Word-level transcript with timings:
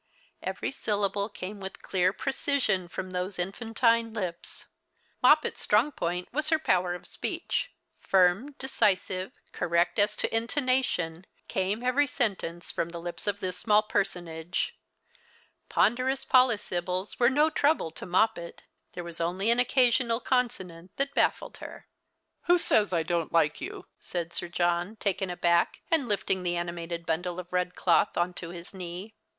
Every 0.41 0.71
syllalile 0.71 1.31
came 1.31 1.61
A\ith 1.61 1.83
clear 1.83 2.11
precision 2.11 2.87
from 2.87 3.11
those 3.11 3.37
infantine 3.37 4.15
lips. 4.15 4.65
3Ioppet's 5.23 5.59
strong 5.61 5.91
point 5.91 6.27
was 6.33 6.49
her 6.49 6.57
po\\er 6.57 6.95
of 6.95 7.05
speech. 7.05 7.69
Fu 7.99 8.17
m, 8.17 8.55
decisive, 8.57 9.31
correct 9.51 9.99
as 9.99 10.15
to 10.15 10.35
intonation, 10.35 11.25
came 11.47 11.83
every 11.83 12.07
sentence 12.07 12.71
from 12.71 12.89
the 12.89 12.97
lips 12.99 13.27
of 13.27 13.41
this 13.41 13.59
small 13.59 13.83
personage. 13.83 14.73
Ponderous 15.69 16.25
polysyllables 16.25 17.19
were 17.19 17.29
no 17.29 17.51
trouble 17.51 17.91
to 17.91 18.07
Mojjpet. 18.07 18.61
There 18.93 19.03
was 19.03 19.21
only 19.21 19.51
an 19.51 19.59
occasional 19.59 20.19
consonant 20.19 20.97
that 20.97 21.13
baffled 21.13 21.57
her." 21.57 21.85
"Who 22.47 22.57
says 22.57 22.91
I 22.91 23.03
don't 23.03 23.31
like 23.31 23.61
you?" 23.61 23.85
said 23.99 24.33
Sir 24.33 24.47
John, 24.47 24.95
taken 24.95 25.29
aback, 25.29 25.81
and 25.91 26.07
lifting 26.07 26.41
the 26.41 26.57
animated 26.57 27.05
bundle 27.05 27.39
of 27.39 27.53
red 27.53 27.75
cloth 27.75 28.17
on 28.17 28.33
to 28.33 28.49
his 28.49 28.73
knee. 28.73 29.13